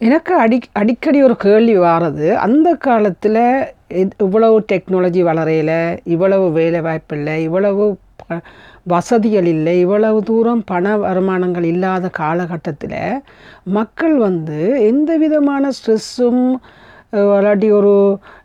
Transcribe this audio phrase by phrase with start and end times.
[0.00, 3.38] எனக்கு அடி அடிக்கடி ஒரு கேள்வி வாரது அந்த காலத்தில்
[4.18, 7.84] இவ்வளவு டெக்னாலஜி வளரையில் இவ்வளவு வேலை வாய்ப்பு இல்லை இவ்வளவு
[8.86, 13.00] வசதிகள் இல்லை இவ்வளவு தூரம் பண வருமானங்கள் இல்லாத காலகட்டத்தில்
[13.70, 16.44] மக்கள் வந்து எந்த விதமான ஸ்ட்ரெஸ்ஸும்
[17.12, 17.92] அல்லாட்டி ஒரு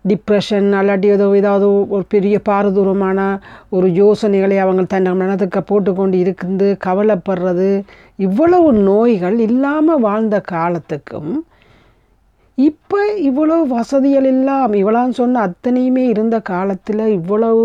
[0.07, 3.19] டிப்ரெஷன் அல்லாட்டி ஏதோ ஏதாவது ஒரு பெரிய பாரதூரமான
[3.69, 7.83] ஒரு யோசனைகளை அவங்க தன் மனத்துக்கு போட்டுக்கொண்டு இருந்து கவலைப்படுறது
[8.19, 11.31] இவ்வளவு நோய்கள் இல்லாமல் வாழ்ந்த காலத்துக்கும்
[12.61, 17.63] இப்போ இவ்வளோ வசதிகள் எல்லாம் இவ்வளோன்னு சொன்ன அத்தனையுமே இருந்த காலத்தில் இவ்வளவு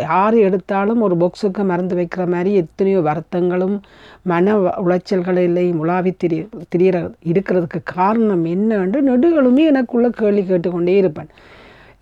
[0.00, 3.76] யார் எடுத்தாலும் ஒரு பொக்ஸுக்கு மறந்து வைக்கிற மாதிரி எத்தனையோ வருத்தங்களும்
[4.22, 6.38] மன உளைச்சல்கள் உளைச்சல்களிலையும் உலாவி திரி
[6.70, 11.30] திரியிற இருக்கிறதுக்கு காரணம் என்னன்னு நெடுகளுமே எனக்குள்ளே கேள்வி கேட்டுக்கொண்டே இருப்பேன்.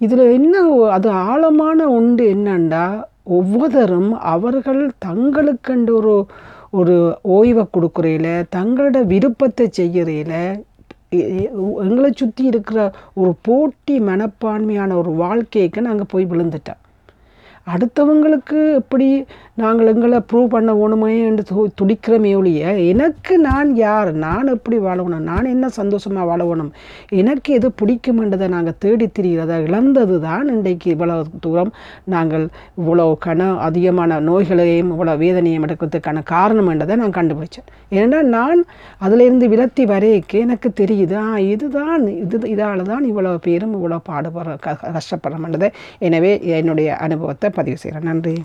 [0.00, 2.86] இதில் என்ன அது ஆழமான உண்டு என்னண்டா
[3.30, 6.14] ஒவ்வொருத்தரும் அவர்கள் தங்களுக்கென்று ஒரு
[6.70, 6.96] ஒரு
[7.28, 10.40] ஓய்வை கொடுக்குறையில் தங்களோட விருப்பத்தை செய்கிறையில்
[11.10, 16.82] எங்களை சுற்றி இருக்கிற ஒரு போட்டி மனப்பான்மையான ஒரு வாழ்க்கைக்கு நாங்கள் போய் விழுந்துட்டோம்.
[17.74, 19.06] அடுத்தவங்களுக்கு எப்படி
[19.62, 24.10] நாங்கள் எங்களை ப்ரூவ் பண்ண வேணுமே என்று து துடிக்கிறோமே ஒழிய எனக்கு நான் யார்?
[24.24, 25.24] நான் எப்படி வாழணும்?
[25.30, 26.68] நான் என்ன சந்தோஷமாக வாழணும்?
[27.20, 29.56] எனக்கு எது பிடிக்குமென்றதை நாங்கள் தேடி திரிகிறத?
[29.66, 31.72] இழந்தது தான் இன்றைக்கு இவ்வளவு தூரம்
[32.14, 32.44] நாங்கள்
[32.80, 37.68] இவ்வளோ கன அதிகமான நோய்களையும் இவ்வளோ வேதனையும் எடுக்கிறதுக்கான காரணம் என்றதை நான் கண்டுபிடிச்சேன்.
[38.02, 38.62] ஏன்னா நான்
[39.06, 44.76] அதிலிருந்து விலத்தி வரைக்கு எனக்கு தெரியுது ஆ இதுதான் இது இதால் தான் இவ்வளோ பேரும் இவ்வளோ பாடுபடுற க
[44.96, 45.70] கஷ்டப்படுறோம்ன்றதை
[46.08, 48.08] எனவே என்னுடைய அனுபவத்தை பதிவு செய்கிறேன்.
[48.10, 48.36] நன்றி.